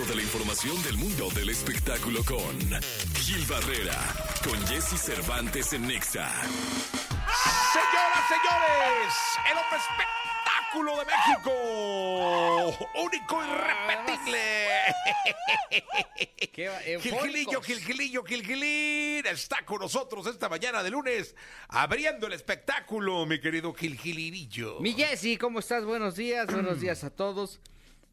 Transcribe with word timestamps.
resto 0.00 0.10
de 0.10 0.16
la 0.16 0.22
información 0.22 0.82
del 0.82 0.96
mundo 0.96 1.28
del 1.30 1.50
espectáculo 1.50 2.22
con 2.24 2.58
Gil 3.14 3.44
Barrera, 3.46 3.98
con 4.44 4.54
Jesse 4.66 4.98
Cervantes 5.00 5.72
en 5.72 5.86
Nexa. 5.86 6.30
Señoras, 7.72 8.28
señores, 8.28 9.14
el 9.50 9.58
hombre 9.58 9.78
espectáculo 9.78 10.98
de 10.98 11.04
México, 11.06 11.50
único 13.02 13.42
irrepetible. 13.44 14.42
Qué 16.52 16.98
Gilgilillo, 17.00 17.52
eufóricos. 17.52 17.66
Gilgilillo, 17.66 18.24
Gilgilín 18.24 19.26
está 19.26 19.64
con 19.64 19.80
nosotros 19.80 20.26
esta 20.26 20.48
mañana 20.48 20.82
de 20.82 20.90
lunes, 20.90 21.34
abriendo 21.68 22.26
el 22.26 22.32
espectáculo, 22.34 23.26
mi 23.26 23.40
querido 23.40 23.72
Gilgilirillo. 23.72 24.80
Mi 24.80 24.92
Jessy, 24.92 25.36
¿cómo 25.36 25.58
estás? 25.58 25.84
Buenos 25.84 26.16
días, 26.16 26.46
buenos 26.46 26.80
días 26.82 27.04
a 27.04 27.10
todos. 27.10 27.60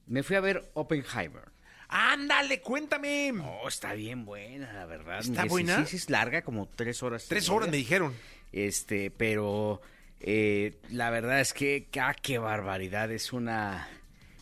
Me 0.05 0.23
fui 0.23 0.37
a 0.37 0.41
ver 0.41 0.69
Oppenheimer. 0.73 1.56
Ándale, 1.89 2.61
cuéntame. 2.61 3.31
Oh, 3.31 3.67
está 3.67 3.93
bien 3.93 4.25
buena, 4.25 4.71
la 4.73 4.85
verdad. 4.85 5.19
¿Está 5.19 5.45
buena? 5.45 5.85
Sí, 5.85 5.91
sí, 5.91 5.95
es 5.97 6.09
larga, 6.09 6.41
como 6.41 6.67
tres 6.67 7.01
horas. 7.01 7.25
Tres 7.27 7.49
horas 7.49 7.69
me 7.69 7.77
dijeron. 7.77 8.13
Este, 8.51 9.11
pero 9.11 9.81
eh, 10.19 10.75
la 10.89 11.09
verdad 11.09 11.39
es 11.39 11.53
que, 11.53 11.87
ah, 12.01 12.13
qué 12.21 12.37
barbaridad. 12.39 13.11
Es 13.11 13.31
una, 13.31 13.87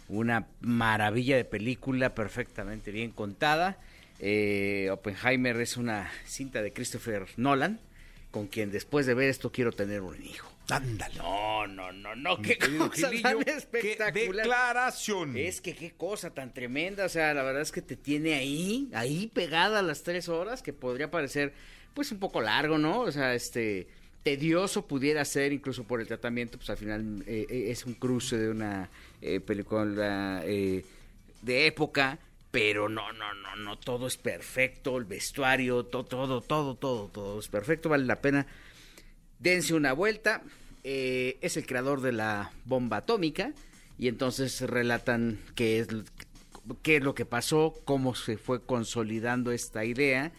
una 0.09 0.48
maravilla 0.62 1.36
de 1.38 1.45
película, 1.45 2.16
perfectamente 2.16 2.91
bien 2.91 3.12
contada. 3.12 3.77
Eh, 4.20 4.89
Oppenheimer 4.91 5.59
es 5.62 5.77
una 5.77 6.09
cinta 6.25 6.62
de 6.62 6.73
Christopher 6.73 7.27
Nolan, 7.38 7.80
con 8.31 8.48
quien 8.48 8.72
después 8.72 9.05
de 9.05 9.14
ver 9.14 9.30
esto 9.30 9.52
quiero 9.52 9.72
tener 9.72 10.02
un 10.02 10.22
hijo. 10.23 10.55
Ándale. 10.70 11.16
No, 11.18 11.68
no, 11.68 11.92
no, 11.92 12.16
no, 12.16 12.42
qué 12.42 12.58
cosa 12.58 13.10
Gilillo, 13.10 13.22
tan 13.22 13.44
qué 13.44 13.52
espectacular. 13.52 14.46
declaración. 14.46 15.38
Es 15.38 15.62
que 15.62 15.76
qué 15.76 15.92
cosa 15.92 16.34
tan 16.34 16.54
tremenda, 16.54 17.06
o 17.06 17.10
sea, 17.10 17.34
la 17.34 17.44
verdad 17.44 17.62
es 17.62 17.72
que 17.72 17.82
te 17.82 17.96
tiene 17.96 18.34
ahí, 18.34 18.90
ahí 18.94 19.30
pegada 19.34 19.80
a 19.80 19.84
las 19.84 20.04
tres 20.04 20.28
horas, 20.28 20.62
que 20.64 20.73
podría 20.73 21.12
parecer, 21.12 21.54
pues, 21.94 22.12
un 22.12 22.20
poco 22.20 22.42
largo, 22.42 22.78
¿no? 22.78 23.02
O 23.02 23.12
sea, 23.12 23.36
este, 23.36 23.88
tedioso 24.23 24.88
pudiera 24.88 25.23
ser, 25.23 25.54
incluso 25.54 25.84
por 25.84 26.02
el 26.02 26.08
tratamiento, 26.08 26.58
pues 26.58 26.70
al 26.72 26.78
final 26.78 27.23
eh, 27.28 27.45
eh, 27.48 27.66
es 27.70 27.86
un 27.86 27.94
cruce 27.94 28.38
de 28.38 28.50
una 28.50 28.89
eh, 29.22 29.39
película 29.39 30.42
eh, 30.45 30.84
de 31.44 31.67
época, 31.67 32.17
pero 32.50 32.89
no, 32.89 33.14
no, 33.14 33.34
no, 33.36 33.56
no, 33.58 33.78
todo 33.78 34.08
es 34.08 34.17
perfecto, 34.17 34.98
el 34.98 35.06
vestuario, 35.06 35.86
todo, 35.86 36.06
todo, 36.06 36.42
todo, 36.42 36.76
todo, 36.76 37.08
todo 37.09 37.39
es 37.39 37.50
perfecto, 37.50 37.89
vale 37.89 38.06
la 38.06 38.20
pena 38.20 38.48
dense 39.39 39.73
una 39.73 39.94
vuelta. 39.94 40.42
Eh, 40.88 41.38
es 41.41 41.58
el 41.58 41.66
creador 41.66 42.02
de 42.02 42.11
la 42.11 42.52
bomba 42.66 42.97
atómica 42.97 43.53
y 43.97 44.08
entonces 44.08 44.61
relatan 44.61 45.39
qué 45.55 45.80
es, 45.80 45.88
qué 46.83 46.97
es 46.97 47.03
lo 47.03 47.16
que 47.16 47.25
pasó, 47.25 47.73
cómo 47.86 48.14
se 48.14 48.38
fue 48.38 48.64
consolidando 48.64 49.52
esta 49.52 49.83
idea 49.83 50.31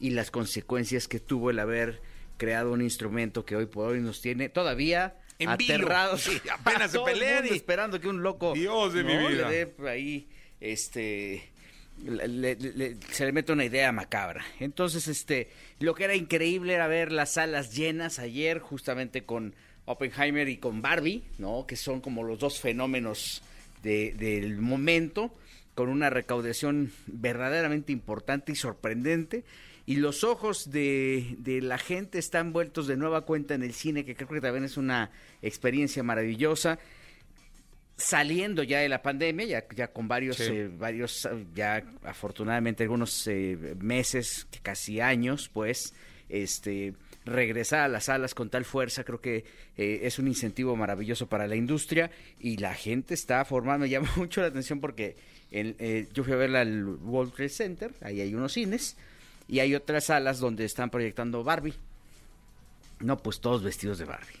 y 0.00 0.10
las 0.10 0.32
consecuencias 0.32 1.06
que 1.06 1.20
tuvo 1.20 1.50
el 1.50 1.60
haber 1.60 2.00
creado 2.36 2.72
un 2.72 2.82
instrumento 2.82 3.44
que 3.44 3.54
hoy 3.54 3.66
por 3.66 3.92
hoy 3.92 4.00
nos 4.00 4.20
tiene 4.20 4.48
todavía 4.48 5.14
En 5.38 5.50
aterrados. 5.50 6.22
Sí, 6.22 6.40
apenas 6.50 6.90
se 6.90 6.98
pelean 6.98 7.46
y- 7.46 7.50
esperando 7.50 8.00
que 8.00 8.08
un 8.08 8.22
loco 8.24 8.54
Dios 8.54 8.94
de 8.94 9.04
mi 9.04 9.16
vida. 9.16 9.48
le 9.48 9.66
dé 9.66 9.88
ahí 9.88 10.28
este 10.60 11.48
le- 12.04 12.26
le- 12.26 12.56
le- 12.56 12.96
se 13.12 13.24
le 13.26 13.30
mete 13.32 13.52
una 13.52 13.64
idea 13.64 13.92
macabra. 13.92 14.44
Entonces, 14.58 15.06
este, 15.06 15.50
lo 15.78 15.94
que 15.94 16.04
era 16.04 16.16
increíble 16.16 16.72
era 16.72 16.88
ver 16.88 17.12
las 17.12 17.34
salas 17.34 17.72
llenas 17.76 18.18
ayer, 18.18 18.58
justamente 18.58 19.24
con 19.24 19.54
Oppenheimer 19.86 20.48
y 20.48 20.56
con 20.58 20.80
Barbie, 20.82 21.22
¿no? 21.38 21.66
Que 21.66 21.76
son 21.76 22.00
como 22.00 22.22
los 22.22 22.38
dos 22.38 22.60
fenómenos 22.60 23.42
de- 23.82 24.12
del 24.14 24.58
momento, 24.58 25.34
con 25.74 25.88
una 25.88 26.10
recaudación 26.10 26.92
verdaderamente 27.06 27.92
importante 27.92 28.52
y 28.52 28.56
sorprendente. 28.56 29.44
Y 29.86 29.96
los 29.96 30.22
ojos 30.22 30.70
de, 30.70 31.34
de 31.38 31.60
la 31.60 31.78
gente 31.78 32.18
están 32.18 32.52
vueltos 32.52 32.86
de 32.86 32.96
nueva 32.96 33.22
cuenta 33.22 33.54
en 33.54 33.62
el 33.64 33.72
cine, 33.74 34.04
que 34.04 34.14
creo 34.14 34.28
que 34.28 34.40
también 34.40 34.64
es 34.64 34.76
una 34.76 35.10
experiencia 35.42 36.02
maravillosa 36.04 36.78
saliendo 37.96 38.62
ya 38.62 38.80
de 38.80 38.88
la 38.88 39.02
pandemia, 39.02 39.46
ya, 39.46 39.64
ya 39.76 39.88
con 39.88 40.08
varios, 40.08 40.36
Sí. 40.36 40.44
eh, 40.52 40.68
varios, 40.72 41.28
ya 41.54 41.84
afortunadamente 42.04 42.82
algunos 42.84 43.26
eh, 43.28 43.76
meses, 43.80 44.46
casi 44.62 45.00
años, 45.00 45.48
pues, 45.52 45.94
este, 46.28 46.94
regresar 47.24 47.80
a 47.80 47.88
las 47.88 48.04
salas 48.04 48.34
con 48.34 48.50
tal 48.50 48.64
fuerza, 48.64 49.04
creo 49.04 49.20
que 49.20 49.44
eh, 49.76 50.00
es 50.02 50.18
un 50.18 50.28
incentivo 50.28 50.76
maravilloso 50.76 51.26
para 51.28 51.46
la 51.46 51.56
industria 51.56 52.10
y 52.40 52.56
la 52.56 52.74
gente 52.74 53.14
está 53.14 53.44
formando, 53.44 53.86
llama 53.86 54.10
mucho 54.16 54.40
la 54.40 54.48
atención 54.48 54.80
porque 54.80 55.16
eh, 55.50 56.08
yo 56.12 56.24
fui 56.24 56.32
a 56.32 56.36
verla 56.36 56.60
al 56.60 56.84
World 56.84 57.34
Trade 57.34 57.48
Center, 57.48 57.92
ahí 58.00 58.20
hay 58.20 58.34
unos 58.34 58.52
cines, 58.52 58.96
y 59.48 59.60
hay 59.60 59.74
otras 59.74 60.04
salas 60.04 60.38
donde 60.38 60.64
están 60.64 60.90
proyectando 60.90 61.44
Barbie. 61.44 61.74
No, 63.00 63.18
pues 63.18 63.40
todos 63.40 63.62
vestidos 63.62 63.98
de 63.98 64.04
Barbie. 64.04 64.40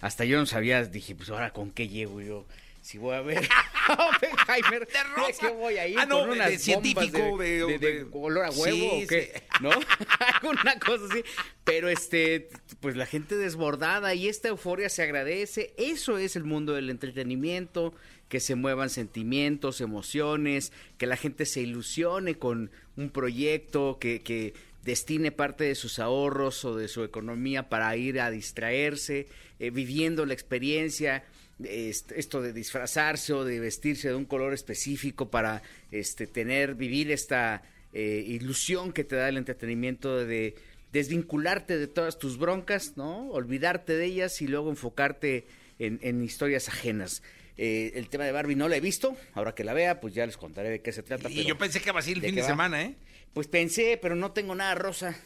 Hasta 0.00 0.24
yo 0.24 0.38
no 0.38 0.46
sabía, 0.46 0.84
dije, 0.84 1.14
pues 1.14 1.30
ahora 1.30 1.52
con 1.52 1.70
qué 1.70 1.88
llego 1.88 2.20
yo. 2.20 2.46
Si 2.80 2.98
voy 2.98 3.16
a 3.16 3.20
ver 3.20 3.46
a 3.88 4.10
Oppenheimer, 4.48 4.86
De 4.92 5.02
rosa. 5.16 5.40
qué 5.40 5.48
voy 5.54 5.76
a 5.78 5.86
ir? 5.86 5.98
Ah, 5.98 6.06
no, 6.06 6.20
¿Con 6.20 6.30
de- 6.30 6.36
unas 6.36 6.50
de 6.50 6.58
científico, 6.58 7.36
de- 7.38 8.06
color 8.10 8.44
a 8.44 8.50
huevo 8.50 8.64
Sí, 8.76 9.04
o 9.04 9.06
qué? 9.08 9.32
sí. 9.34 9.42
¿No? 9.62 9.70
Alguna 10.42 10.78
cosa 10.78 11.04
así. 11.10 11.22
Pero 11.64 11.88
este, 11.88 12.48
pues 12.80 12.96
la 12.96 13.06
gente 13.06 13.36
desbordada 13.36 14.14
y 14.14 14.28
esta 14.28 14.48
euforia 14.48 14.88
se 14.88 15.02
agradece. 15.02 15.72
Eso 15.76 16.18
es 16.18 16.36
el 16.36 16.44
mundo 16.44 16.74
del 16.74 16.90
entretenimiento, 16.90 17.92
que 18.28 18.40
se 18.40 18.54
muevan 18.54 18.90
sentimientos, 18.90 19.80
emociones, 19.80 20.72
que 20.98 21.06
la 21.06 21.16
gente 21.16 21.46
se 21.46 21.60
ilusione 21.62 22.36
con 22.36 22.70
un 22.96 23.10
proyecto, 23.10 23.98
que, 24.00 24.20
que 24.20 24.54
destine 24.84 25.32
parte 25.32 25.64
de 25.64 25.74
sus 25.74 25.98
ahorros 25.98 26.64
o 26.64 26.76
de 26.76 26.86
su 26.88 27.02
economía 27.02 27.68
para 27.68 27.96
ir 27.96 28.20
a 28.20 28.30
distraerse, 28.30 29.26
eh, 29.58 29.70
viviendo 29.70 30.26
la 30.26 30.34
experiencia, 30.34 31.24
este, 31.64 32.18
esto 32.20 32.42
de 32.42 32.52
disfrazarse 32.52 33.32
o 33.32 33.44
de 33.44 33.60
vestirse 33.60 34.08
de 34.08 34.14
un 34.14 34.24
color 34.24 34.52
específico 34.54 35.30
para 35.30 35.62
este, 35.90 36.26
tener, 36.26 36.74
vivir 36.74 37.10
esta 37.10 37.62
eh, 37.92 38.24
ilusión 38.26 38.92
que 38.92 39.04
te 39.04 39.16
da 39.16 39.28
el 39.28 39.36
entretenimiento 39.36 40.24
de 40.24 40.54
desvincularte 40.92 41.78
de 41.78 41.86
todas 41.86 42.18
tus 42.18 42.38
broncas, 42.38 42.96
¿no? 42.96 43.28
Olvidarte 43.30 43.96
de 43.96 44.04
ellas 44.06 44.40
y 44.42 44.46
luego 44.46 44.70
enfocarte 44.70 45.46
en, 45.78 45.98
en 46.02 46.22
historias 46.22 46.68
ajenas. 46.68 47.22
Eh, 47.58 47.92
el 47.94 48.08
tema 48.08 48.24
de 48.24 48.32
Barbie 48.32 48.54
no 48.54 48.68
la 48.68 48.76
he 48.76 48.80
visto, 48.80 49.16
ahora 49.34 49.54
que 49.54 49.64
la 49.64 49.72
vea, 49.72 50.00
pues 50.00 50.14
ya 50.14 50.26
les 50.26 50.36
contaré 50.36 50.68
de 50.70 50.80
qué 50.82 50.92
se 50.92 51.02
trata. 51.02 51.30
Y 51.30 51.36
pero- 51.36 51.48
yo 51.48 51.58
pensé 51.58 51.80
que 51.80 51.88
iba 51.88 51.98
a 51.98 52.02
ser 52.02 52.14
el 52.14 52.20
¿de 52.20 52.28
fin 52.28 52.36
de 52.36 52.42
semana, 52.42 52.82
¿eh? 52.82 52.94
Pues 53.32 53.48
pensé, 53.48 53.98
pero 54.00 54.14
no 54.14 54.32
tengo 54.32 54.54
nada 54.54 54.74
rosa. 54.74 55.16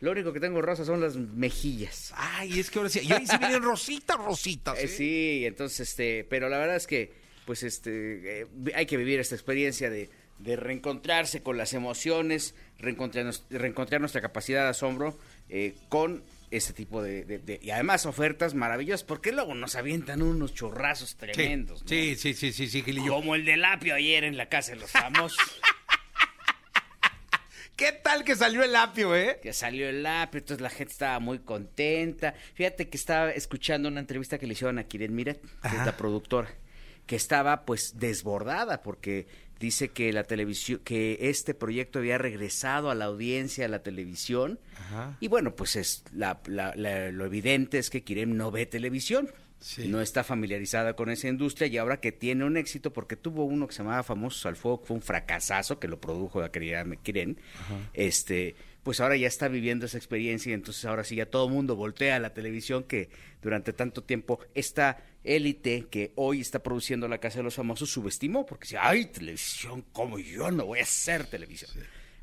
Lo 0.00 0.12
único 0.12 0.32
que 0.32 0.40
tengo 0.40 0.62
rosa 0.62 0.84
son 0.84 1.00
las 1.00 1.16
mejillas. 1.16 2.12
Ay, 2.16 2.58
es 2.58 2.70
que 2.70 2.78
ahora 2.78 2.88
sí. 2.90 3.00
Y 3.02 3.12
ahí 3.12 3.26
sí 3.26 3.36
vienen 3.38 3.62
rositas, 3.62 4.16
rositas. 4.16 4.78
Eh, 4.78 4.84
¿eh? 4.84 4.88
sí, 4.88 5.42
entonces, 5.46 5.88
este, 5.90 6.24
pero 6.24 6.48
la 6.48 6.58
verdad 6.58 6.76
es 6.76 6.86
que, 6.86 7.12
pues, 7.44 7.62
este, 7.62 8.42
eh, 8.42 8.46
hay 8.74 8.86
que 8.86 8.96
vivir 8.96 9.20
esta 9.20 9.34
experiencia 9.34 9.90
de, 9.90 10.08
de 10.38 10.56
reencontrarse 10.56 11.42
con 11.42 11.58
las 11.58 11.74
emociones, 11.74 12.54
reencontrar, 12.78 13.26
nos- 13.26 13.44
reencontrar 13.50 14.00
nuestra 14.00 14.22
capacidad 14.22 14.62
de 14.64 14.70
asombro 14.70 15.18
eh, 15.50 15.74
con 15.90 16.22
este 16.50 16.72
tipo 16.72 17.02
de, 17.02 17.24
de- 17.26 17.38
de- 17.38 17.60
y 17.62 17.70
además 17.70 18.06
ofertas 18.06 18.54
maravillosas, 18.54 19.04
porque 19.04 19.32
luego 19.32 19.54
nos 19.54 19.74
avientan 19.76 20.22
unos 20.22 20.54
churrazos 20.54 21.10
Sí, 21.10 21.16
tremendos, 21.18 21.82
¿no? 21.82 21.88
sí, 21.88 22.16
sí, 22.16 22.32
sí, 22.34 22.52
sí, 22.52 22.68
sí, 22.68 22.82
Gilillo. 22.82 23.12
como 23.12 23.34
el 23.34 23.44
del 23.44 23.64
apio 23.64 23.94
ayer 23.94 24.24
en 24.24 24.36
la 24.36 24.48
casa 24.48 24.72
de 24.72 24.78
los 24.80 24.90
famosos. 24.90 25.38
¿Qué 27.80 27.92
tal 27.92 28.24
que 28.24 28.36
salió 28.36 28.62
el 28.62 28.76
apio, 28.76 29.16
eh? 29.16 29.38
que 29.42 29.54
salió 29.54 29.88
el 29.88 30.04
app, 30.04 30.34
entonces 30.34 30.60
la 30.60 30.68
gente 30.68 30.92
estaba 30.92 31.18
muy 31.18 31.38
contenta. 31.38 32.34
Fíjate 32.52 32.90
que 32.90 32.98
estaba 32.98 33.30
escuchando 33.30 33.88
una 33.88 34.00
entrevista 34.00 34.36
que 34.38 34.46
le 34.46 34.52
hicieron 34.52 34.78
a 34.78 34.84
Kiren 34.84 35.14
Miret, 35.14 35.40
que 35.40 35.48
Ajá. 35.62 35.78
es 35.80 35.86
la 35.86 35.96
productora, 35.96 36.50
que 37.06 37.16
estaba 37.16 37.64
pues 37.64 37.98
desbordada 37.98 38.82
porque 38.82 39.26
dice 39.58 39.88
que 39.88 40.12
la 40.12 40.24
televisión, 40.24 40.80
que 40.84 41.16
este 41.22 41.54
proyecto 41.54 42.00
había 42.00 42.18
regresado 42.18 42.90
a 42.90 42.94
la 42.94 43.06
audiencia, 43.06 43.64
a 43.64 43.68
la 43.68 43.82
televisión. 43.82 44.60
Ajá. 44.76 45.16
Y 45.18 45.28
bueno, 45.28 45.56
pues 45.56 45.76
es 45.76 46.04
la, 46.12 46.42
la- 46.48 46.74
la- 46.76 47.10
lo 47.10 47.24
evidente 47.24 47.78
es 47.78 47.88
que 47.88 48.04
Kiren 48.04 48.36
no 48.36 48.50
ve 48.50 48.66
televisión. 48.66 49.30
Sí. 49.60 49.88
No 49.88 50.00
está 50.00 50.24
familiarizada 50.24 50.96
con 50.96 51.10
esa 51.10 51.28
industria 51.28 51.68
y 51.68 51.76
ahora 51.76 52.00
que 52.00 52.12
tiene 52.12 52.44
un 52.44 52.56
éxito, 52.56 52.92
porque 52.92 53.16
tuvo 53.16 53.44
uno 53.44 53.66
que 53.66 53.74
se 53.74 53.82
llamaba 53.82 54.02
Famosos 54.02 54.46
al 54.46 54.56
Fuego, 54.56 54.80
que 54.80 54.86
fue 54.86 54.96
un 54.96 55.02
fracasazo, 55.02 55.78
que 55.78 55.86
lo 55.86 56.00
produjo 56.00 56.40
la 56.40 56.50
querida 56.50 56.84
Kiren, 57.02 57.38
este, 57.92 58.56
pues 58.82 59.00
ahora 59.00 59.16
ya 59.16 59.28
está 59.28 59.48
viviendo 59.48 59.84
esa 59.84 59.98
experiencia 59.98 60.50
y 60.50 60.54
entonces 60.54 60.84
ahora 60.86 61.04
sí 61.04 61.16
ya 61.16 61.26
todo 61.26 61.46
el 61.46 61.52
mundo 61.52 61.76
voltea 61.76 62.16
a 62.16 62.20
la 62.20 62.32
televisión 62.32 62.84
que 62.84 63.10
durante 63.42 63.74
tanto 63.74 64.02
tiempo 64.02 64.40
esta 64.54 65.04
élite 65.24 65.86
que 65.90 66.12
hoy 66.16 66.40
está 66.40 66.62
produciendo 66.62 67.06
La 67.06 67.18
Casa 67.18 67.38
de 67.38 67.44
los 67.44 67.54
Famosos 67.54 67.90
subestimó, 67.90 68.46
porque 68.46 68.64
decía, 68.64 68.80
ay, 68.82 69.06
televisión, 69.06 69.84
como 69.92 70.18
yo 70.18 70.50
no 70.50 70.64
voy 70.64 70.78
a 70.78 70.84
hacer 70.84 71.26
televisión. 71.26 71.70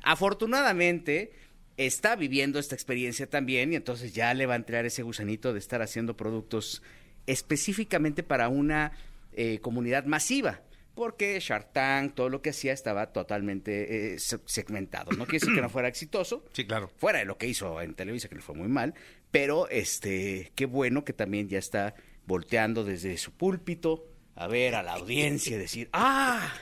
Afortunadamente, 0.02 1.32
está 1.76 2.16
viviendo 2.16 2.58
esta 2.58 2.74
experiencia 2.74 3.28
también 3.28 3.72
y 3.72 3.76
entonces 3.76 4.12
ya 4.12 4.34
le 4.34 4.46
va 4.46 4.54
a 4.54 4.56
entrar 4.56 4.84
ese 4.84 5.02
gusanito 5.02 5.52
de 5.52 5.60
estar 5.60 5.80
haciendo 5.80 6.16
productos 6.16 6.82
específicamente 7.28 8.22
para 8.22 8.48
una 8.48 8.92
eh, 9.32 9.58
comunidad 9.60 10.04
masiva. 10.06 10.62
porque 10.94 11.38
Shark 11.38 11.72
Tank, 11.72 12.16
todo 12.16 12.28
lo 12.28 12.42
que 12.42 12.50
hacía 12.50 12.72
estaba 12.72 13.12
totalmente 13.12 14.14
eh, 14.14 14.18
se- 14.18 14.40
segmentado. 14.46 15.12
No 15.12 15.26
quiere 15.26 15.38
decir 15.38 15.54
que 15.54 15.60
no 15.62 15.68
fuera 15.70 15.86
exitoso, 15.86 16.44
Sí, 16.52 16.66
claro. 16.66 16.90
fuera 16.96 17.20
de 17.20 17.24
lo 17.24 17.38
que 17.38 17.46
hizo 17.46 17.80
en 17.80 17.94
Televisa, 17.94 18.28
que 18.28 18.34
le 18.34 18.40
fue 18.42 18.56
muy 18.56 18.66
mal, 18.66 18.94
pero 19.30 19.68
este, 19.68 20.50
qué 20.56 20.66
bueno 20.66 21.04
que 21.04 21.12
también 21.12 21.48
ya 21.48 21.58
está 21.60 21.94
volteando 22.26 22.82
desde 22.82 23.16
su 23.16 23.30
púlpito 23.30 24.06
a 24.34 24.48
ver 24.48 24.74
a 24.74 24.82
la 24.82 24.94
audiencia 24.94 25.54
y 25.56 25.60
decir, 25.60 25.88
ah, 25.92 26.52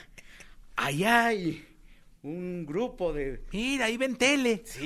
ahí 0.75 1.03
hay 1.03 1.65
un 2.21 2.65
grupo 2.67 3.13
de 3.13 3.41
Mira, 3.51 3.85
ahí 3.85 3.97
ven 3.97 4.17
tele. 4.17 4.61
Sí, 4.65 4.85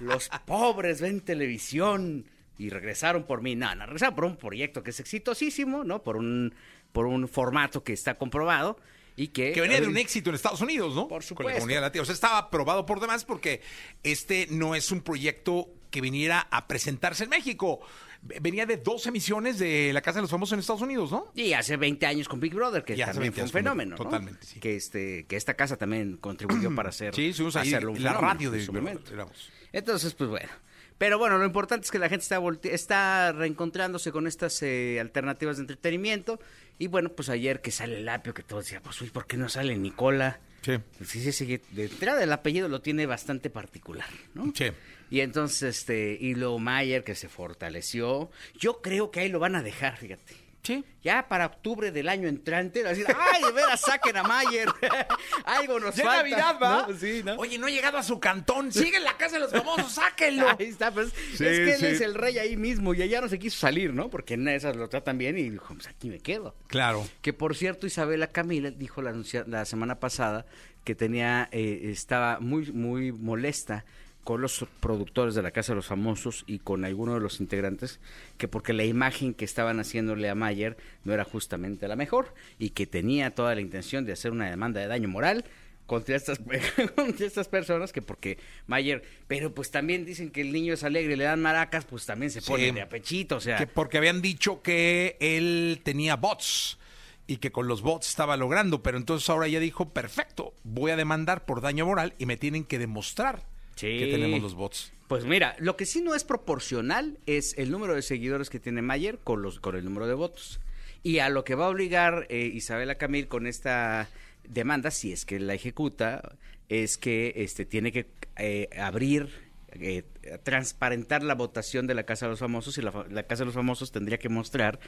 los 0.00 0.28
pobres 0.46 1.00
ven 1.00 1.20
televisión 1.20 2.26
y 2.60 2.68
regresaron 2.70 3.24
por 3.24 3.42
mí. 3.42 3.56
No, 3.56 3.74
no, 3.74 3.86
regresaron 3.86 4.14
por 4.14 4.24
un 4.24 4.36
proyecto 4.36 4.82
que 4.82 4.90
es 4.90 5.00
exitosísimo, 5.00 5.82
¿no? 5.84 6.02
Por 6.02 6.16
un, 6.16 6.54
por 6.92 7.06
un 7.06 7.26
formato 7.28 7.82
que 7.82 7.92
está 7.92 8.16
comprobado 8.18 8.78
y 9.16 9.28
que... 9.28 9.52
Que 9.52 9.60
venía 9.60 9.80
de 9.80 9.86
un 9.86 9.96
éxito 9.96 10.30
en 10.30 10.36
Estados 10.36 10.60
Unidos, 10.60 10.94
¿no? 10.94 11.08
Por 11.08 11.20
Con 11.20 11.22
supuesto. 11.22 11.50
la 11.50 11.58
comunidad 11.58 11.80
latina. 11.80 12.02
O 12.02 12.04
sea, 12.04 12.14
estaba 12.14 12.38
aprobado 12.38 12.84
por 12.86 13.00
demás 13.00 13.24
porque 13.24 13.62
este 14.02 14.46
no 14.50 14.74
es 14.74 14.90
un 14.92 15.00
proyecto 15.00 15.68
que 15.90 16.00
viniera 16.00 16.46
a 16.50 16.68
presentarse 16.68 17.24
en 17.24 17.30
México. 17.30 17.80
Venía 18.22 18.66
de 18.66 18.76
dos 18.76 19.06
emisiones 19.06 19.58
de 19.58 19.92
La 19.94 20.02
Casa 20.02 20.18
de 20.18 20.22
los 20.22 20.30
Famosos 20.30 20.52
en 20.52 20.60
Estados 20.60 20.82
Unidos, 20.82 21.10
¿no? 21.10 21.32
Y 21.34 21.54
hace 21.54 21.78
20 21.78 22.04
años 22.06 22.28
con 22.28 22.38
Big 22.38 22.54
Brother, 22.54 22.84
que 22.84 22.94
también 22.94 23.32
20 23.32 23.34
fue 23.34 23.42
un 23.42 23.48
con- 23.50 23.52
fenómeno, 23.52 23.90
¿no? 23.96 24.04
totalmente, 24.04 24.46
sí. 24.46 24.60
Que, 24.60 24.76
este, 24.76 25.24
que 25.26 25.36
esta 25.36 25.54
casa 25.54 25.76
también 25.78 26.18
contribuyó 26.18 26.72
para 26.74 26.90
hacer, 26.90 27.14
Sí, 27.14 27.32
ahí 27.38 27.46
hacerlo 27.46 27.92
un 27.92 28.02
la 28.02 28.10
fenómeno 28.10 28.32
radio 28.34 28.50
de 28.50 28.62
en 28.62 28.74
momento. 28.74 29.12
éramos. 29.14 29.50
Entonces, 29.72 30.12
pues 30.14 30.28
bueno. 30.28 30.50
Pero 31.00 31.18
bueno, 31.18 31.38
lo 31.38 31.46
importante 31.46 31.86
es 31.86 31.90
que 31.90 31.98
la 31.98 32.10
gente 32.10 32.24
está, 32.24 32.38
está 32.64 33.32
reencontrándose 33.32 34.12
con 34.12 34.26
estas 34.26 34.62
eh, 34.62 34.98
alternativas 35.00 35.56
de 35.56 35.62
entretenimiento. 35.62 36.38
Y 36.78 36.88
bueno, 36.88 37.08
pues 37.08 37.30
ayer 37.30 37.62
que 37.62 37.70
sale 37.70 38.00
el 38.00 38.08
apio, 38.10 38.34
que 38.34 38.42
todos 38.42 38.64
decían, 38.64 38.82
pues 38.82 39.00
uy, 39.00 39.08
¿por 39.08 39.26
qué 39.26 39.38
no 39.38 39.48
sale 39.48 39.78
Nicola? 39.78 40.40
Sí. 40.60 40.72
Sí, 41.02 41.22
sí, 41.22 41.32
sí, 41.32 41.60
de 41.70 41.84
entrada 41.86 42.22
el 42.22 42.30
apellido 42.30 42.68
lo 42.68 42.82
tiene 42.82 43.06
bastante 43.06 43.48
particular, 43.48 44.10
¿no? 44.34 44.52
Sí. 44.54 44.66
Y 45.08 45.20
entonces, 45.20 45.78
este, 45.78 46.18
y 46.20 46.34
luego 46.34 46.58
Mayer 46.58 47.02
que 47.02 47.14
se 47.14 47.30
fortaleció. 47.30 48.30
Yo 48.58 48.82
creo 48.82 49.10
que 49.10 49.20
ahí 49.20 49.30
lo 49.30 49.38
van 49.38 49.56
a 49.56 49.62
dejar, 49.62 49.96
fíjate. 49.96 50.49
Sí. 50.62 50.84
Ya 51.02 51.26
para 51.28 51.46
octubre 51.46 51.90
del 51.90 52.08
año 52.08 52.28
entrante, 52.28 52.82
decir, 52.82 53.06
ay, 53.08 53.42
de 53.42 53.52
veras, 53.52 53.80
saquen 53.80 54.16
a 54.18 54.22
Mayer. 54.22 54.68
Algo 55.44 55.80
nos 55.80 55.96
Ya 55.96 56.04
falta. 56.04 56.22
Navidad, 56.22 56.56
¿va? 56.62 56.86
¿no? 56.86 56.96
Sí, 56.98 57.22
¿no? 57.24 57.36
Oye, 57.36 57.58
no 57.58 57.66
ha 57.66 57.70
llegado 57.70 57.96
a 57.96 58.02
su 58.02 58.20
cantón. 58.20 58.70
Sigue 58.70 58.98
en 58.98 59.04
la 59.04 59.16
Casa 59.16 59.36
de 59.36 59.40
los 59.40 59.50
Famosos, 59.50 59.92
sáquenlo. 59.92 60.46
Ahí 60.58 60.66
está, 60.66 60.90
pues. 60.92 61.12
Sí, 61.36 61.46
es 61.46 61.58
que 61.58 61.74
él 61.74 61.84
es 61.94 62.00
el 62.02 62.14
rey 62.14 62.38
ahí 62.38 62.56
mismo 62.56 62.92
y 62.92 63.02
allá 63.02 63.20
no 63.20 63.28
se 63.28 63.38
quiso 63.38 63.58
salir, 63.58 63.94
¿no? 63.94 64.10
Porque 64.10 64.34
en 64.34 64.46
esas 64.48 64.76
lo 64.76 64.88
tratan 64.88 65.16
bien 65.16 65.38
y 65.38 65.48
dijo, 65.48 65.74
pues 65.74 65.88
aquí 65.88 66.10
me 66.10 66.18
quedo. 66.18 66.54
Claro. 66.66 67.06
Que 67.22 67.32
por 67.32 67.56
cierto, 67.56 67.86
Isabela 67.86 68.26
Camila 68.26 68.70
dijo 68.70 69.00
la, 69.00 69.14
la 69.46 69.64
semana 69.64 69.98
pasada 69.98 70.44
que 70.84 70.94
tenía, 70.94 71.48
eh, 71.52 71.88
estaba 71.90 72.40
muy, 72.40 72.70
muy 72.72 73.12
molesta 73.12 73.84
con 74.24 74.40
los 74.42 74.64
productores 74.80 75.34
de 75.34 75.42
la 75.42 75.50
Casa 75.50 75.72
de 75.72 75.76
los 75.76 75.86
Famosos 75.86 76.44
y 76.46 76.58
con 76.58 76.84
algunos 76.84 77.14
de 77.16 77.20
los 77.20 77.40
integrantes, 77.40 78.00
que 78.38 78.48
porque 78.48 78.72
la 78.72 78.84
imagen 78.84 79.34
que 79.34 79.44
estaban 79.44 79.80
haciéndole 79.80 80.28
a 80.28 80.34
Mayer 80.34 80.76
no 81.04 81.12
era 81.14 81.24
justamente 81.24 81.88
la 81.88 81.96
mejor 81.96 82.34
y 82.58 82.70
que 82.70 82.86
tenía 82.86 83.34
toda 83.34 83.54
la 83.54 83.60
intención 83.60 84.04
de 84.04 84.12
hacer 84.12 84.30
una 84.32 84.48
demanda 84.50 84.80
de 84.80 84.86
daño 84.88 85.08
moral 85.08 85.44
contra 85.86 86.14
estas, 86.14 86.38
contra 86.94 87.26
estas 87.26 87.48
personas, 87.48 87.92
que 87.92 88.02
porque 88.02 88.38
Mayer, 88.68 89.02
pero 89.26 89.52
pues 89.54 89.70
también 89.72 90.04
dicen 90.04 90.30
que 90.30 90.42
el 90.42 90.52
niño 90.52 90.74
es 90.74 90.84
alegre, 90.84 91.16
le 91.16 91.24
dan 91.24 91.40
maracas, 91.42 91.84
pues 91.84 92.06
también 92.06 92.30
se 92.30 92.40
Sí. 92.40 92.50
pone 92.50 92.70
de 92.72 92.82
apechito, 92.82 93.36
o 93.36 93.40
sea... 93.40 93.56
Que 93.56 93.66
porque 93.66 93.98
habían 93.98 94.22
dicho 94.22 94.62
que 94.62 95.16
él 95.18 95.80
tenía 95.82 96.14
bots 96.16 96.78
y 97.26 97.38
que 97.38 97.50
con 97.50 97.66
los 97.68 97.82
bots 97.82 98.08
estaba 98.08 98.36
logrando, 98.36 98.82
pero 98.82 98.98
entonces 98.98 99.28
ahora 99.30 99.48
ya 99.48 99.58
dijo, 99.60 99.88
perfecto, 99.88 100.54
voy 100.62 100.90
a 100.92 100.96
demandar 100.96 101.44
por 101.44 101.60
daño 101.60 101.86
moral 101.86 102.14
y 102.18 102.26
me 102.26 102.36
tienen 102.36 102.64
que 102.64 102.78
demostrar 102.78 103.44
Sí. 103.76 103.98
que 103.98 104.08
tenemos 104.10 104.42
los 104.42 104.54
bots. 104.54 104.92
Pues 105.08 105.24
mira, 105.24 105.56
lo 105.58 105.76
que 105.76 105.86
sí 105.86 106.02
no 106.02 106.14
es 106.14 106.22
proporcional 106.22 107.18
es 107.26 107.58
el 107.58 107.70
número 107.72 107.94
de 107.94 108.02
seguidores 108.02 108.48
que 108.48 108.60
tiene 108.60 108.80
Mayer 108.80 109.18
con 109.18 109.42
los 109.42 109.58
con 109.58 109.74
el 109.74 109.84
número 109.84 110.06
de 110.06 110.14
votos. 110.14 110.60
Y 111.02 111.18
a 111.18 111.28
lo 111.30 111.44
que 111.44 111.54
va 111.54 111.66
a 111.66 111.68
obligar 111.68 112.26
eh, 112.28 112.50
Isabela 112.52 112.96
Camil 112.96 113.26
con 113.26 113.46
esta 113.46 114.08
demanda, 114.48 114.90
si 114.90 115.12
es 115.12 115.24
que 115.24 115.40
la 115.40 115.54
ejecuta, 115.54 116.36
es 116.68 116.96
que 116.98 117.32
este 117.36 117.64
tiene 117.64 117.90
que 117.90 118.06
eh, 118.36 118.68
abrir, 118.78 119.30
eh, 119.72 120.04
transparentar 120.44 121.22
la 121.22 121.34
votación 121.34 121.86
de 121.86 121.94
la 121.94 122.04
Casa 122.04 122.26
de 122.26 122.30
los 122.30 122.38
Famosos 122.38 122.78
y 122.78 122.82
la, 122.82 123.06
la 123.10 123.24
Casa 123.24 123.42
de 123.42 123.46
los 123.46 123.54
Famosos 123.54 123.90
tendría 123.90 124.18
que 124.18 124.28
mostrar 124.28 124.78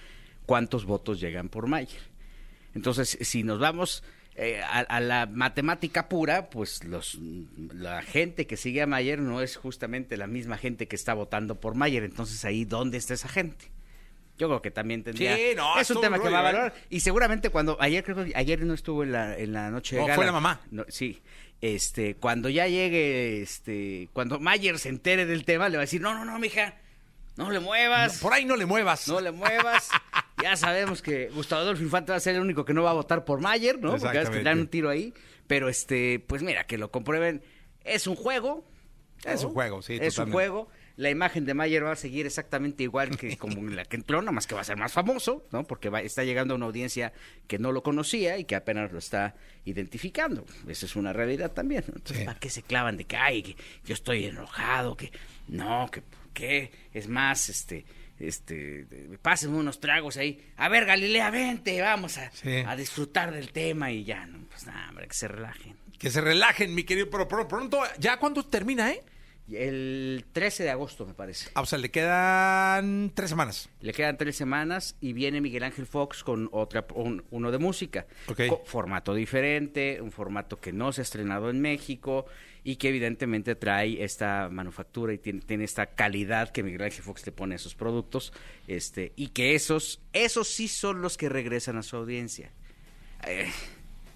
cuántos 0.46 0.84
votos 0.84 1.20
llegan 1.20 1.48
por 1.48 1.66
Mayer. 1.66 2.00
Entonces, 2.74 3.18
si 3.20 3.42
nos 3.42 3.58
vamos 3.58 4.04
eh, 4.34 4.60
a, 4.62 4.80
a 4.80 5.00
la 5.00 5.26
matemática 5.26 6.08
pura, 6.08 6.48
pues 6.50 6.84
los 6.84 7.18
la 7.74 8.02
gente 8.02 8.46
que 8.46 8.56
sigue 8.56 8.82
a 8.82 8.86
Mayer 8.86 9.18
no 9.20 9.40
es 9.40 9.56
justamente 9.56 10.16
la 10.16 10.26
misma 10.26 10.56
gente 10.58 10.88
que 10.88 10.96
está 10.96 11.14
votando 11.14 11.60
por 11.60 11.74
Mayer. 11.74 12.04
Entonces, 12.04 12.44
ahí, 12.44 12.64
¿dónde 12.64 12.98
está 12.98 13.14
esa 13.14 13.28
gente? 13.28 13.70
Yo 14.38 14.48
creo 14.48 14.62
que 14.62 14.70
también 14.70 15.04
tendría... 15.04 15.36
Sí, 15.36 15.42
no, 15.54 15.78
es 15.78 15.90
un 15.90 16.00
tema 16.00 16.16
un 16.16 16.22
que 16.22 16.30
va 16.30 16.38
a 16.38 16.40
¿eh? 16.40 16.44
valorar. 16.44 16.74
Y 16.88 17.00
seguramente 17.00 17.50
cuando... 17.50 17.76
Ayer 17.80 18.02
creo 18.02 18.24
que 18.24 18.32
ayer 18.34 18.64
no 18.64 18.72
estuvo 18.74 19.02
en 19.04 19.12
la, 19.12 19.36
en 19.36 19.52
la 19.52 19.70
noche 19.70 19.96
de 19.96 20.00
No, 20.00 20.06
gala. 20.08 20.16
fue 20.16 20.24
la 20.26 20.32
mamá. 20.32 20.60
No, 20.70 20.84
sí. 20.88 21.22
Este, 21.60 22.16
cuando 22.16 22.48
ya 22.48 22.66
llegue, 22.66 23.42
este, 23.42 24.08
cuando 24.12 24.40
Mayer 24.40 24.78
se 24.78 24.88
entere 24.88 25.26
del 25.26 25.44
tema, 25.44 25.68
le 25.68 25.76
va 25.76 25.82
a 25.82 25.86
decir, 25.86 26.00
no, 26.00 26.14
no, 26.14 26.24
no, 26.24 26.38
mija, 26.40 26.74
no 27.36 27.50
le 27.50 27.60
muevas. 27.60 28.18
Por 28.20 28.32
ahí 28.32 28.44
no 28.44 28.56
le 28.56 28.66
muevas. 28.66 29.08
No 29.08 29.20
le 29.20 29.30
muevas. 29.32 29.88
Ya 30.42 30.56
sabemos 30.56 31.02
que 31.02 31.28
Gustavo 31.28 31.62
Adolfo 31.62 31.84
Infante 31.84 32.10
va 32.10 32.16
a 32.16 32.20
ser 32.20 32.34
el 32.34 32.40
único 32.40 32.64
que 32.64 32.74
no 32.74 32.82
va 32.82 32.90
a 32.90 32.94
votar 32.94 33.24
por 33.24 33.40
Mayer, 33.40 33.76
¿no? 33.78 33.90
Porque 33.90 34.06
vas 34.06 34.14
a 34.16 34.18
Exactamente. 34.18 34.44
dar 34.50 34.56
un 34.58 34.66
tiro 34.66 34.90
ahí. 34.90 35.14
Pero 35.46 35.68
este, 35.68 36.18
pues 36.26 36.42
mira, 36.42 36.64
que 36.64 36.78
lo 36.78 36.90
comprueben. 36.90 37.44
Es 37.84 38.08
un 38.08 38.16
juego. 38.16 38.66
Es 39.24 39.44
un 39.44 39.52
juego, 39.52 39.82
sí, 39.82 39.98
Es 40.00 40.18
un 40.18 40.32
juego. 40.32 40.68
La 40.96 41.10
imagen 41.10 41.44
de 41.44 41.54
Mayer 41.54 41.84
va 41.84 41.92
a 41.92 41.96
seguir 41.96 42.26
exactamente 42.26 42.82
igual 42.82 43.16
que 43.16 43.36
como 43.38 43.62
la 43.70 43.84
que 43.84 43.94
entró, 43.96 44.20
nada 44.20 44.32
más 44.32 44.48
que 44.48 44.56
va 44.56 44.62
a 44.62 44.64
ser 44.64 44.76
más 44.76 44.92
famoso, 44.92 45.46
¿no? 45.52 45.62
Porque 45.62 45.90
va- 45.90 46.00
está 46.02 46.24
llegando 46.24 46.54
a 46.54 46.56
una 46.56 46.66
audiencia 46.66 47.12
que 47.46 47.60
no 47.60 47.70
lo 47.70 47.84
conocía 47.84 48.36
y 48.36 48.44
que 48.44 48.56
apenas 48.56 48.90
lo 48.90 48.98
está 48.98 49.36
identificando. 49.64 50.44
Esa 50.66 50.86
es 50.86 50.96
una 50.96 51.12
realidad 51.12 51.52
también. 51.52 51.84
¿no? 51.86 51.94
Entonces, 51.96 52.18
Sí. 52.18 52.24
¿para 52.24 52.38
qué 52.40 52.50
se 52.50 52.62
clavan 52.62 52.96
de 52.96 53.04
que, 53.04 53.16
ay, 53.16 53.42
que 53.44 53.56
yo 53.84 53.94
estoy 53.94 54.24
enojado, 54.26 54.96
que 54.96 55.12
no, 55.46 55.88
que 55.90 56.02
qué? 56.32 56.70
Es 56.92 57.08
más, 57.08 57.48
este, 57.48 57.84
este, 58.18 58.86
pásenme 59.22 59.58
unos 59.58 59.80
tragos 59.80 60.16
ahí. 60.16 60.40
A 60.56 60.68
ver, 60.68 60.84
Galilea, 60.86 61.30
vente, 61.30 61.80
vamos 61.80 62.18
a, 62.18 62.30
Sí. 62.32 62.62
a 62.66 62.76
disfrutar 62.76 63.32
del 63.32 63.50
tema 63.52 63.90
y 63.90 64.04
ya, 64.04 64.26
no, 64.26 64.46
pues 64.48 64.66
nada, 64.66 64.88
hombre, 64.88 65.08
que 65.08 65.14
se 65.14 65.28
relajen. 65.28 65.76
Que 65.98 66.10
se 66.10 66.20
relajen, 66.20 66.74
mi 66.74 66.84
querido, 66.84 67.08
pero 67.10 67.28
pero 67.28 67.46
pronto, 67.46 67.80
¿ya 67.98 68.16
cuándo 68.18 68.44
termina, 68.44 68.90
eh? 68.90 69.02
El 69.50 70.24
13 70.32 70.62
de 70.62 70.70
agosto, 70.70 71.04
me 71.04 71.14
parece. 71.14 71.50
Ah, 71.54 71.62
o 71.62 71.66
sea, 71.66 71.78
le 71.78 71.90
quedan 71.90 73.10
tres 73.14 73.30
semanas. 73.30 73.68
Le 73.80 73.92
quedan 73.92 74.16
tres 74.16 74.36
semanas 74.36 74.96
y 75.00 75.12
viene 75.12 75.40
Miguel 75.40 75.64
Ángel 75.64 75.86
Fox 75.86 76.22
con 76.22 76.48
otra 76.52 76.86
un- 76.94 77.24
uno 77.30 77.50
de 77.50 77.58
música. 77.58 78.06
Formato 78.64 79.14
diferente, 79.14 80.00
un 80.00 80.12
formato 80.12 80.60
que 80.60 80.72
no 80.72 80.92
se 80.92 81.00
ha 81.00 81.04
estrenado 81.04 81.50
en 81.50 81.60
México 81.60 82.24
y 82.64 82.76
que 82.76 82.88
evidentemente 82.90 83.56
trae 83.56 84.02
esta 84.04 84.48
manufactura 84.48 85.12
y 85.12 85.18
tiene, 85.18 85.40
tiene 85.40 85.64
esta 85.64 85.86
calidad 85.86 86.50
que 86.50 86.62
Miguel 86.62 86.82
Ángel 86.82 87.02
Fox 87.02 87.26
le 87.26 87.32
pone 87.32 87.56
a 87.56 87.58
sus 87.58 87.74
productos, 87.74 88.32
este, 88.68 89.12
y 89.16 89.28
que 89.28 89.56
esos, 89.56 90.00
esos 90.12 90.46
sí 90.48 90.68
son 90.68 91.02
los 91.02 91.16
que 91.16 91.28
regresan 91.28 91.76
a 91.76 91.82
su 91.82 91.96
audiencia. 91.96 92.52
Eh, 93.26 93.50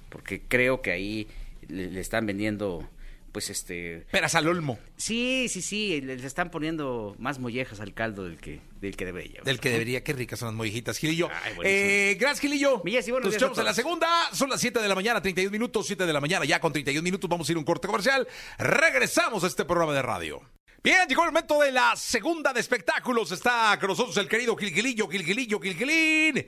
porque 0.09 0.43
creo 0.47 0.81
que 0.81 0.93
ahí 0.93 1.27
le, 1.67 1.91
le 1.91 2.01
están 2.01 2.25
vendiendo, 2.27 2.89
pues 3.37 3.51
este, 3.51 4.07
Peras 4.11 4.35
al 4.35 4.49
olmo, 4.49 4.79
sí, 4.97 5.51
sí, 5.51 5.61
sí, 5.61 6.01
le, 6.01 6.17
le 6.17 6.27
están 6.27 6.51
poniendo 6.51 7.15
más 7.19 7.39
mollejas 7.39 7.81
al 7.81 7.93
caldo 7.93 8.25
del 8.25 8.39
que, 8.39 8.63
del 8.81 8.97
que 8.97 9.05
debería. 9.05 9.43
del 9.45 9.61
que 9.61 9.69
debería. 9.69 10.03
Qué 10.03 10.15
ricas 10.15 10.39
son 10.39 10.47
las 10.47 10.55
mollejitas, 10.55 10.97
Gilillo. 10.97 11.29
Ay, 11.45 11.53
eh, 11.63 12.17
gracias, 12.19 12.41
Gilillo. 12.41 12.81
Mi 12.83 12.93
Jessy, 12.93 13.11
buenos 13.11 13.27
Nos 13.27 13.39
días 13.39 13.59
a 13.59 13.61
en 13.61 13.67
la 13.67 13.75
segunda. 13.75 14.09
Son 14.33 14.49
las 14.49 14.59
7 14.59 14.81
de 14.81 14.89
la 14.89 14.95
mañana, 14.95 15.21
31 15.21 15.51
minutos, 15.51 15.87
7 15.87 16.07
de 16.07 16.13
la 16.15 16.21
mañana. 16.23 16.47
Ya 16.47 16.61
con 16.61 16.73
31 16.73 17.03
minutos 17.05 17.29
vamos 17.29 17.47
a 17.47 17.53
ir 17.53 17.57
a 17.57 17.59
un 17.59 17.67
corte 17.67 17.87
comercial. 17.87 18.27
Regresamos 18.57 19.45
a 19.45 19.49
este 19.49 19.67
programa 19.67 19.93
de 19.93 20.01
radio. 20.01 20.41
Bien, 20.83 21.07
llegó 21.07 21.25
el 21.25 21.29
momento 21.29 21.61
de 21.61 21.73
la 21.73 21.95
segunda 21.95 22.55
de 22.55 22.61
espectáculos. 22.61 23.33
Está 23.33 23.77
con 23.79 23.91
nosotros 23.91 24.17
el 24.17 24.29
querido 24.29 24.57
Gilgilillo, 24.57 25.09
Gilgilillo, 25.09 25.61
Gilgilín. 25.61 26.47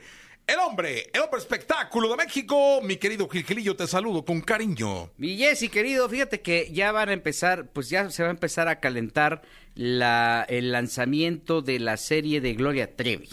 El 0.49 0.61
hombre, 0.61 1.11
el 1.13 1.21
hombre 1.21 1.41
espectáculo 1.41 2.09
de 2.09 2.17
México. 2.17 2.81
Mi 2.83 2.97
querido 2.97 3.29
Gilgilillo, 3.29 3.77
te 3.77 3.87
saludo 3.87 4.25
con 4.25 4.41
cariño. 4.41 5.11
Mi 5.19 5.37
Jessy, 5.37 5.69
querido, 5.69 6.09
fíjate 6.09 6.41
que 6.41 6.73
ya 6.73 6.91
van 6.91 7.11
a 7.11 7.13
empezar, 7.13 7.67
pues 7.67 7.91
ya 7.91 8.09
se 8.09 8.23
va 8.23 8.31
a 8.31 8.33
empezar 8.33 8.67
a 8.67 8.81
calentar 8.81 9.43
el 9.77 10.73
lanzamiento 10.73 11.61
de 11.61 11.79
la 11.81 11.99
serie 11.99 12.41
de 12.41 12.55
Gloria 12.55 12.97
Trevi. 12.97 13.29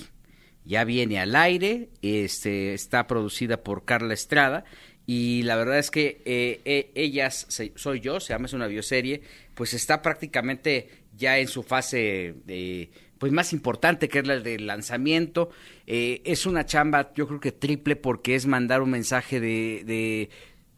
Ya 0.65 0.84
viene 0.84 1.17
al 1.17 1.38
aire, 1.38 1.88
este, 2.01 2.74
está 2.74 3.07
producida 3.07 3.63
por 3.63 3.86
Carla 3.86 4.13
Estrada 4.13 4.65
y 5.07 5.43
la 5.43 5.55
verdad 5.55 5.79
es 5.79 5.91
que 5.91 6.22
eh, 6.25 6.60
eh, 6.65 6.91
ellas, 6.95 7.48
soy 7.75 8.01
yo, 8.01 8.19
se 8.19 8.34
llama, 8.34 8.48
es 8.48 8.53
una 8.53 8.67
bioserie, 8.67 9.22
pues 9.53 9.74
está 9.74 10.01
prácticamente 10.01 11.04
ya 11.15 11.39
en 11.39 11.48
su 11.48 11.63
fase 11.63 12.36
de 12.45 12.89
pues 13.17 13.31
más 13.31 13.53
importante 13.53 14.10
que 14.10 14.19
es 14.19 14.27
la 14.27 14.39
del 14.39 14.67
lanzamiento. 14.67 15.50
Eh, 15.88 16.22
es 16.25 16.45
una 16.45 16.65
chamba, 16.65 17.13
yo 17.13 17.27
creo 17.27 17.39
que 17.39 17.51
triple, 17.51 17.95
porque 17.95 18.36
es 18.36 18.45
mandar 18.45 18.81
un 18.81 18.91
mensaje 18.91 19.39
de 19.39 20.29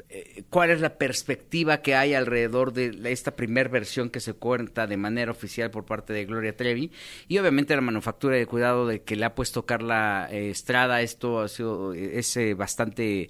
eh, 0.10 0.44
cuál 0.50 0.70
es 0.70 0.80
la 0.80 0.98
perspectiva 0.98 1.82
que 1.82 1.94
hay 1.94 2.14
alrededor 2.14 2.72
de 2.72 3.12
esta 3.12 3.36
primera 3.36 3.70
versión 3.70 4.10
que 4.10 4.22
se 4.22 4.34
cuenta 4.34 4.88
de 4.88 4.96
manera 4.96 5.32
oficial 5.32 5.70
por 5.70 5.84
parte 5.84 6.14
de 6.14 6.24
Gloria 6.24 6.56
Trevi 6.56 6.94
y 7.28 7.38
obviamente 7.40 7.76
la 7.76 7.82
manufactura 7.82 8.38
de 8.38 8.46
cuidado 8.46 8.88
de 8.88 9.02
que 9.02 9.18
le 9.18 9.26
ha 9.26 9.36
puesto 9.36 9.66
Carla 9.66 10.30
eh, 10.32 10.50
Estrada 10.50 11.02
esto 11.02 11.42
ha 11.42 11.50
sido 11.50 11.94
es 11.94 12.38
eh, 12.38 12.54
bastante 12.54 13.30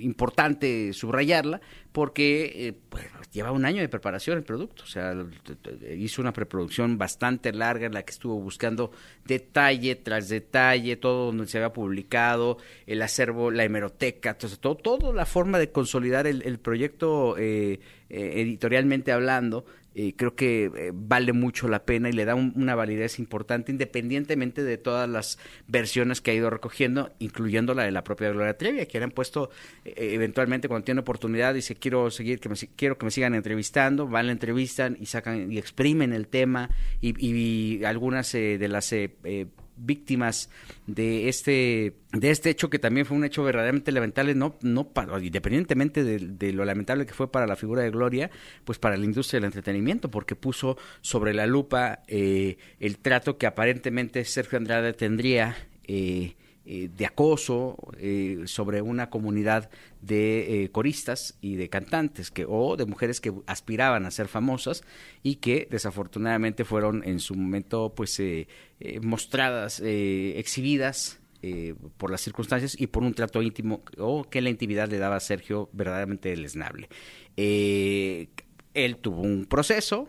importante 0.00 0.92
subrayarla 0.92 1.62
porque 1.92 2.76
pues, 2.90 3.06
lleva 3.32 3.52
un 3.52 3.64
año 3.64 3.80
de 3.80 3.88
preparación 3.88 4.38
el 4.38 4.44
producto, 4.44 4.82
o 4.82 4.86
sea, 4.86 5.14
hizo 5.96 6.20
una 6.20 6.32
preproducción 6.32 6.98
bastante 6.98 7.52
larga 7.52 7.86
en 7.86 7.94
la 7.94 8.02
que 8.02 8.10
estuvo 8.10 8.40
buscando 8.40 8.90
detalle 9.24 9.94
tras 9.96 10.28
detalle, 10.28 10.96
todo 10.96 11.26
donde 11.26 11.46
se 11.46 11.58
había 11.58 11.72
publicado, 11.72 12.58
el 12.86 13.00
acervo, 13.02 13.50
la 13.50 13.64
hemeroteca, 13.64 14.36
todo, 14.36 14.76
todo, 14.76 15.12
la 15.12 15.26
forma 15.26 15.58
de 15.58 15.70
consolidar 15.70 16.26
el, 16.26 16.58
proyecto 16.58 17.36
eh, 17.38 17.80
eh, 18.08 18.32
editorialmente 18.40 19.12
hablando, 19.12 19.64
eh, 19.94 20.14
creo 20.16 20.36
que 20.36 20.64
eh, 20.64 20.92
vale 20.94 21.32
mucho 21.32 21.66
la 21.66 21.84
pena 21.84 22.08
y 22.08 22.12
le 22.12 22.24
da 22.24 22.36
una 22.36 22.76
validez 22.76 23.18
importante 23.18 23.72
independientemente 23.72 24.62
de 24.62 24.78
todas 24.78 25.08
las 25.08 25.38
versiones 25.66 26.20
que 26.20 26.30
ha 26.30 26.34
ido 26.34 26.48
recogiendo, 26.48 27.12
incluyendo 27.18 27.74
la 27.74 27.82
de 27.82 27.90
la 27.90 28.04
propia 28.04 28.30
Gloria 28.30 28.56
Trevi, 28.56 28.86
que 28.86 28.98
han 28.98 29.10
puesto 29.10 29.50
eh, 29.84 29.94
eventualmente 30.12 30.68
cuando 30.68 30.84
tiene 30.84 31.00
oportunidad 31.00 31.54
dice 31.54 31.74
quiero 31.74 32.10
seguir 32.10 32.38
que 32.38 32.48
me, 32.48 32.54
quiero 32.76 32.98
que 32.98 33.04
me 33.04 33.10
sigan 33.10 33.34
entrevistando, 33.34 34.06
van 34.06 34.26
la 34.26 34.32
entrevistan 34.32 34.96
y 35.00 35.06
sacan 35.06 35.50
y 35.50 35.58
exprimen 35.58 36.12
el 36.12 36.28
tema 36.28 36.70
y, 37.00 37.14
y 37.18 37.84
algunas 37.84 38.30
de 38.32 38.68
las 38.68 38.94
víctimas 39.80 40.50
de 40.86 41.28
este 41.28 41.94
de 42.12 42.30
este 42.30 42.50
hecho 42.50 42.70
que 42.70 42.78
también 42.78 43.06
fue 43.06 43.16
un 43.16 43.24
hecho 43.24 43.42
verdaderamente 43.42 43.92
lamentable 43.92 44.34
no 44.34 44.56
no 44.62 44.90
independientemente 45.20 46.04
de, 46.04 46.52
lo 46.52 46.64
lamentable 46.64 47.06
que 47.06 47.14
fue 47.14 47.30
para 47.30 47.46
la 47.46 47.56
figura 47.56 47.82
de 47.82 47.90
Gloria 47.90 48.30
pues 48.64 48.78
para 48.78 48.96
la 48.96 49.04
industria 49.04 49.38
del 49.38 49.46
entretenimiento 49.46 50.10
porque 50.10 50.36
puso 50.36 50.76
sobre 51.00 51.34
la 51.34 51.46
lupa 51.46 52.00
eh, 52.08 52.58
el 52.78 52.98
trato 52.98 53.38
que 53.38 53.46
aparentemente 53.46 54.24
Sergio 54.24 54.58
Andrade 54.58 54.92
tendría 54.92 55.56
eh, 55.84 56.34
eh, 56.72 56.88
de 56.96 57.04
acoso 57.04 57.76
eh, 57.98 58.42
sobre 58.44 58.80
una 58.80 59.10
comunidad 59.10 59.70
de 60.02 60.62
eh, 60.62 60.70
coristas 60.70 61.36
y 61.40 61.56
de 61.56 61.68
cantantes 61.68 62.30
que 62.30 62.46
o 62.48 62.76
de 62.76 62.86
mujeres 62.86 63.20
que 63.20 63.32
aspiraban 63.48 64.06
a 64.06 64.12
ser 64.12 64.28
famosas 64.28 64.84
y 65.24 65.36
que 65.36 65.66
desafortunadamente 65.68 66.64
fueron 66.64 67.02
en 67.02 67.18
su 67.18 67.34
momento 67.34 67.92
pues 67.96 68.22
mostradas 69.02 69.80
exhibidas 69.80 71.18
por 71.96 72.12
las 72.12 72.20
circunstancias 72.20 72.80
y 72.80 72.86
por 72.86 73.02
un 73.02 73.14
trato 73.14 73.42
íntimo 73.42 73.82
o 73.98 74.22
que 74.22 74.40
la 74.40 74.50
intimidad 74.50 74.88
le 74.88 74.98
daba 74.98 75.16
a 75.16 75.20
Sergio 75.20 75.70
verdaderamente 75.72 76.36
lesnable 76.36 76.88
él 77.36 78.28
tuvo 79.00 79.22
un 79.22 79.46
proceso 79.46 80.08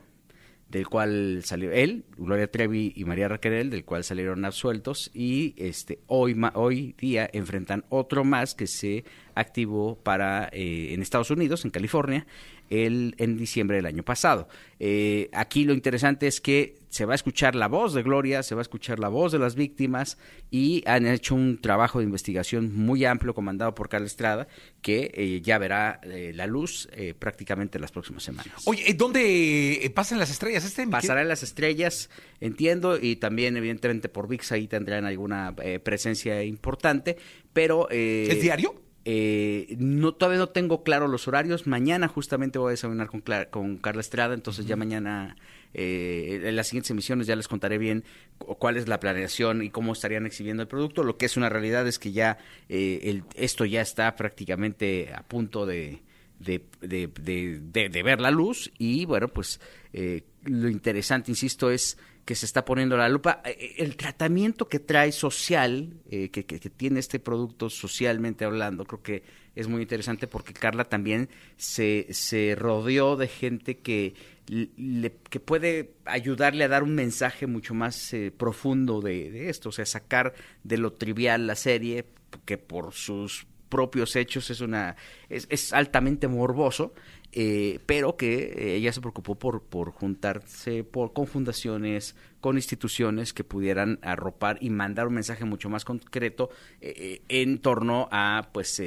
del 0.72 0.88
cual 0.88 1.42
salió 1.44 1.72
él, 1.72 2.06
Gloria 2.18 2.50
Trevi 2.50 2.94
y 2.96 3.04
María 3.04 3.28
Raquel, 3.28 3.70
del 3.70 3.84
cual 3.84 4.06
salieron 4.06 4.46
absueltos 4.46 5.12
y 5.13 5.54
este 5.58 6.00
hoy 6.08 6.36
hoy 6.54 6.96
día 6.98 7.30
enfrentan 7.34 7.84
otro 7.90 8.24
más 8.24 8.56
que 8.56 8.68
se 8.68 9.04
activó 9.36 9.98
para 10.01 10.50
eh, 10.54 10.94
en 10.94 11.01
Estados 11.01 11.30
Unidos, 11.30 11.66
en 11.66 11.72
California, 11.72 12.25
el, 12.70 13.16
en 13.18 13.38
diciembre 13.38 13.78
del 13.78 13.86
año 13.86 14.04
pasado. 14.04 14.48
Eh, 14.80 15.30
aquí 15.34 15.66
lo 15.66 15.74
interesante 15.74 16.28
es 16.28 16.40
que 16.40 16.80
se 16.91 17.05
va 17.05 17.13
a 17.13 17.15
escuchar 17.15 17.55
la 17.55 17.67
voz 17.67 17.93
de 17.93 18.03
Gloria, 18.03 18.43
se 18.43 18.53
va 18.53 18.62
a 18.62 18.63
escuchar 18.63 19.00
la 19.00 19.07
voz 19.07 19.31
de 19.31 19.39
las 19.39 19.55
víctimas 19.55 20.19
y 20.51 20.83
han 20.86 21.07
hecho 21.07 21.33
un 21.33 21.60
trabajo 21.60 21.98
de 21.98 22.05
investigación 22.05 22.75
muy 22.75 23.05
amplio 23.05 23.33
comandado 23.33 23.74
por 23.74 23.89
Carla 23.89 24.05
Estrada 24.05 24.48
que 24.81 25.12
eh, 25.15 25.41
ya 25.41 25.57
verá 25.57 26.01
la 26.03 26.45
luz 26.45 26.89
prácticamente 27.17 27.79
las 27.79 27.91
próximas 27.91 28.24
semanas. 28.24 28.53
Oye, 28.65 28.93
¿dónde 28.93 29.91
pasan 29.95 30.19
las 30.19 30.29
estrellas? 30.29 30.65
Este 30.65 30.86
Pasará 30.86 31.21
en 31.21 31.29
las 31.29 31.41
estrellas, 31.41 32.10
entiendo, 32.39 33.00
y 33.01 33.15
también 33.15 33.55
evidentemente 33.57 34.10
por 34.10 34.27
VIX 34.27 34.51
ahí 34.51 34.67
tendrán 34.67 35.05
alguna 35.05 35.55
presencia 35.83 36.43
importante, 36.43 37.17
pero... 37.53 37.89
¿Es 37.89 38.41
diario? 38.41 38.75
Eh, 39.03 39.75
no, 39.79 40.13
todavía 40.13 40.38
no 40.38 40.50
tengo 40.50 40.83
claro 40.83 41.07
los 41.07 41.27
horarios. 41.27 41.65
Mañana 41.65 42.07
justamente 42.07 42.60
voy 42.60 42.69
a 42.69 42.71
desayunar 42.71 43.07
con, 43.07 43.24
con 43.50 43.77
Carla 43.77 44.01
Estrada, 44.01 44.33
entonces 44.33 44.65
ya 44.65 44.75
mañana, 44.75 45.36
eh, 45.74 46.42
en 46.44 46.56
las 46.56 46.68
siguientes 46.68 46.92
emisiones 46.92 47.28
ya 47.28 47.36
les 47.36 47.48
contaré 47.48 47.78
bien 47.78 48.04
cuál 48.38 48.78
es 48.78 48.88
la 48.88 49.00
planeación 49.00 49.63
y 49.63 49.70
cómo 49.70 49.94
estarían 49.94 50.25
exhibiendo 50.25 50.63
el 50.63 50.68
producto. 50.68 51.04
Lo 51.04 51.18
que 51.18 51.25
es 51.25 51.38
una 51.38 51.50
realidad 51.50 51.88
es 51.88 52.00
que 52.00 52.12
ya 52.12 52.38
eh, 52.70 53.00
el, 53.04 53.24
esto 53.36 53.66
ya 53.66 53.82
está 53.82 54.16
prácticamente 54.16 55.13
a 55.13 55.24
punto 55.24 55.66
de, 55.66 56.01
de, 56.40 56.63
de, 56.82 58.04
ver 58.04 58.20
la 58.20 58.32
luz 58.32 58.72
y 58.78 59.06
bueno, 59.06 59.28
pues 59.28 59.60
eh, 59.94 60.24
lo 60.44 60.70
interesante, 60.70 61.32
insisto, 61.32 61.70
es 61.70 61.98
que 62.25 62.36
se 62.36 62.46
está 62.46 62.66
poniendo 62.66 62.98
la 62.98 63.10
lupa. 63.10 63.42
Eh, 63.46 63.56
eh, 63.60 63.74
el 63.78 63.96
tratamiento 63.96 64.68
que 64.68 64.80
trae 64.80 65.12
social, 65.12 65.94
eh, 66.10 66.30
que, 66.30 66.46
que, 66.46 66.70
tiene 66.70 67.00
este 67.00 67.20
producto 67.20 67.70
socialmente 67.70 68.46
hablando, 68.46 68.86
creo 68.86 69.01
que 69.01 69.24
es 69.56 69.68
muy 69.68 69.82
interesante 69.82 70.28
porque 70.28 70.54
Carla 70.54 70.86
también 70.86 71.30
se, 71.58 72.08
se 72.12 72.56
rodeó 72.58 73.18
de 73.18 73.28
gente 73.28 73.80
que, 73.80 74.13
le, 74.51 75.15
que 75.29 75.39
puede 75.39 75.93
ayudarle 76.05 76.65
a 76.65 76.67
dar 76.67 76.84
un 76.84 76.93
mensaje 76.93 77.48
mucho 77.48 77.74
más 77.74 78.13
profundo 78.38 79.00
de, 79.00 79.50
esto, 79.50 79.70
o 79.70 79.72
sea, 79.72 79.86
sacar 79.86 80.34
de 80.63 80.77
lo 80.77 80.93
trivial 80.93 81.48
la 81.48 81.55
serie, 81.55 82.05
que 82.46 82.58
por 82.58 82.93
sus 82.93 83.48
propios 83.70 84.17
hechos 84.17 84.50
es 84.50 84.60
una 84.60 84.98
es, 85.29 85.48
es 85.50 85.72
altamente 85.72 86.27
morboso 86.27 86.93
eh, 87.33 87.79
pero 87.85 88.17
que 88.17 88.75
ella 88.75 88.91
se 88.91 89.01
preocupó 89.01 89.35
por, 89.35 89.61
por 89.63 89.91
juntarse 89.91 90.83
por, 90.83 91.13
con 91.13 91.27
fundaciones, 91.27 92.15
con 92.41 92.57
instituciones 92.57 93.33
que 93.33 93.43
pudieran 93.43 94.00
arropar 94.01 94.57
y 94.61 94.69
mandar 94.69 95.07
un 95.07 95.13
mensaje 95.13 95.45
mucho 95.45 95.69
más 95.69 95.85
concreto 95.85 96.50
eh, 96.81 96.93
eh, 96.97 97.21
en 97.29 97.59
torno 97.59 98.09
a 98.11 98.50
pues 98.51 98.79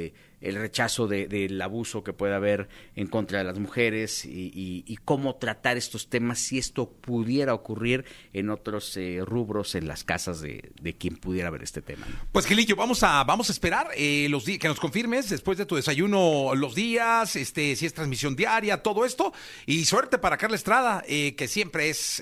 el 0.45 0.55
rechazo 0.55 1.07
del 1.07 1.59
abuso 1.61 2.03
que 2.03 2.13
puede 2.13 2.35
haber 2.35 2.69
en 2.95 3.07
contra 3.07 3.39
de 3.39 3.45
las 3.45 3.57
mujeres 3.57 4.25
y, 4.25 4.83
cómo 5.03 5.35
tratar 5.35 5.77
estos 5.77 6.07
temas 6.07 6.39
si 6.39 6.57
esto 6.57 6.89
pudiera 6.89 7.53
ocurrir 7.53 8.05
en 8.33 8.49
otros 8.49 8.95
eh, 8.97 9.19
rubros 9.23 9.75
en 9.75 9.87
las 9.87 10.03
casas 10.03 10.41
de, 10.41 10.95
quien 10.97 11.17
pudiera 11.17 11.49
ver 11.49 11.63
este 11.63 11.81
tema. 11.81 12.07
Pues 12.31 12.45
Gilillo, 12.45 12.75
vamos 12.75 13.03
a 13.03 13.23
vamos 13.23 13.49
a 13.49 13.51
esperar 13.51 13.89
eh, 13.95 14.27
los 14.29 14.45
días 14.45 14.59
que 14.59 14.67
nos 14.67 14.79
confirmes 14.79 15.29
después 15.29 15.57
de 15.57 15.65
tu 15.65 15.75
desayuno 15.75 16.55
los 16.55 16.75
días, 16.75 17.35
este 17.35 17.75
si 17.75 17.85
es 17.85 17.93
transmisión 17.93 18.34
diaria, 18.35 18.83
todo 18.83 19.05
esto 19.05 19.33
y 19.65 19.85
suerte 19.85 20.17
para 20.17 20.37
Carla 20.37 20.55
Estrada 20.55 21.03
eh, 21.07 21.35
que 21.35 21.47
siempre 21.47 21.89
es 21.89 22.21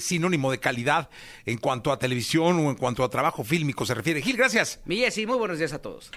sinónimo 0.00 0.50
de 0.50 0.58
calidad 0.58 1.08
en 1.46 1.58
cuanto 1.58 1.92
a 1.92 1.98
televisión 1.98 2.58
o 2.64 2.70
en 2.70 2.76
cuanto 2.76 3.04
a 3.04 3.10
trabajo 3.10 3.44
fílmico 3.44 3.86
se 3.86 3.94
refiere. 3.94 4.22
Gil, 4.22 4.36
gracias. 4.36 4.80
Mi 4.84 5.04
muy 5.26 5.36
buenos 5.36 5.58
días 5.58 5.72
a 5.72 5.80
todos. 5.80 6.10